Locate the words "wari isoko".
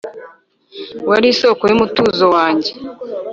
1.09-1.63